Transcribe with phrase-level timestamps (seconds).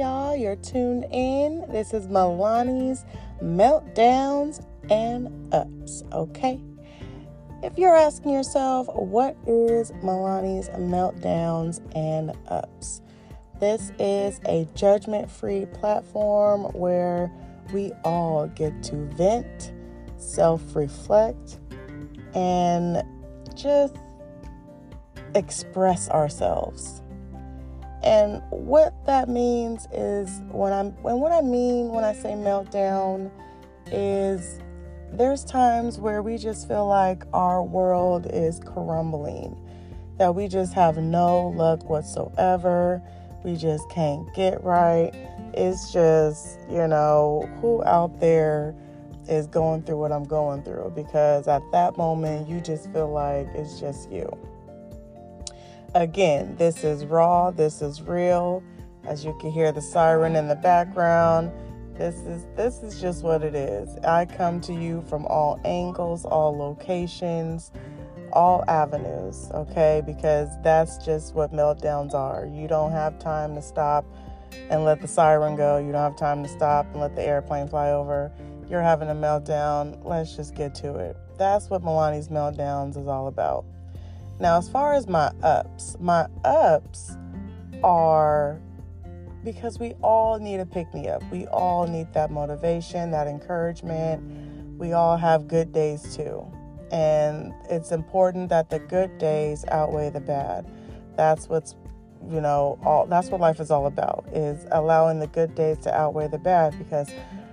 [0.00, 0.34] y'all.
[0.34, 1.62] You're tuned in.
[1.70, 3.04] This is Melanie's
[3.42, 6.58] Meltdowns and Ups, okay?
[7.62, 13.02] If you're asking yourself, what is Melanie's Meltdowns and Ups?
[13.60, 17.30] This is a judgment free platform where
[17.74, 19.74] we all get to vent,
[20.16, 21.58] self reflect,
[22.34, 23.02] and
[23.54, 23.96] just
[25.34, 26.99] express ourselves.
[28.02, 33.30] And what that means is when I'm and what I mean when I say meltdown
[33.86, 34.58] is
[35.12, 39.56] there's times where we just feel like our world is crumbling,
[40.18, 43.02] that we just have no luck whatsoever.
[43.44, 45.12] We just can't get right.
[45.54, 48.74] It's just, you know, who out there
[49.28, 53.48] is going through what I'm going through because at that moment you just feel like
[53.54, 54.30] it's just you.
[55.94, 58.62] Again, this is raw, this is real.
[59.04, 61.50] As you can hear the siren in the background,
[61.96, 63.96] this is this is just what it is.
[64.04, 67.72] I come to you from all angles, all locations,
[68.32, 70.00] all avenues, okay?
[70.06, 72.46] Because that's just what meltdowns are.
[72.46, 74.04] You don't have time to stop
[74.70, 75.78] and let the siren go.
[75.78, 78.30] You don't have time to stop and let the airplane fly over.
[78.68, 79.98] You're having a meltdown.
[80.04, 81.16] Let's just get to it.
[81.36, 83.64] That's what Melanie's meltdowns is all about.
[84.40, 87.16] Now, as far as my ups, my ups
[87.84, 88.58] are
[89.44, 91.22] because we all need a pick me up.
[91.30, 94.78] We all need that motivation, that encouragement.
[94.78, 96.50] We all have good days too.
[96.90, 100.66] And it's important that the good days outweigh the bad.
[101.16, 101.76] That's what's
[102.28, 105.94] you know, all that's what life is all about is allowing the good days to
[105.94, 107.10] outweigh the bad because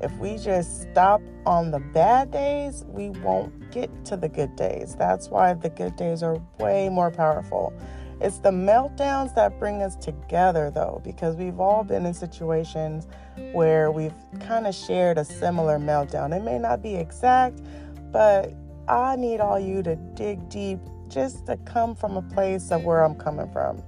[0.00, 4.96] if we just stop on the bad days, we won't get to the good days.
[4.98, 7.72] That's why the good days are way more powerful.
[8.20, 13.08] It's the meltdowns that bring us together, though, because we've all been in situations
[13.52, 16.36] where we've kind of shared a similar meltdown.
[16.36, 17.60] It may not be exact,
[18.12, 18.52] but
[18.88, 23.02] I need all you to dig deep just to come from a place of where
[23.02, 23.82] I'm coming from.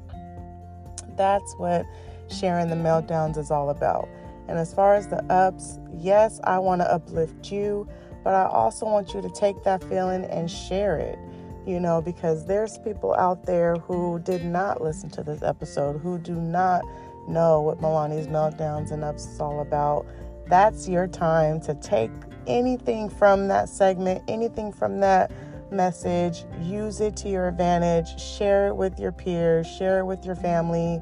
[1.16, 1.84] That's what
[2.28, 4.09] sharing the meltdowns is all about.
[4.48, 7.88] And as far as the ups, yes, I want to uplift you,
[8.25, 11.19] but I also want you to take that feeling and share it,
[11.66, 16.19] you know, because there's people out there who did not listen to this episode, who
[16.19, 16.82] do not
[17.28, 20.06] know what Melanie's meltdowns and ups is all about.
[20.48, 22.10] That's your time to take
[22.47, 25.30] anything from that segment, anything from that
[25.70, 30.34] message, use it to your advantage, share it with your peers, share it with your
[30.34, 31.00] family,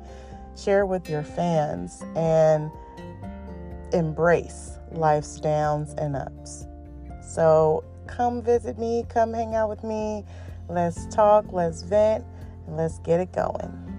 [0.57, 2.71] share it with your fans, and
[3.93, 6.67] embrace life's downs and ups.
[7.23, 10.25] So come visit me, come hang out with me.
[10.69, 12.25] Let's talk, let's vent,
[12.67, 13.90] and let's get it going.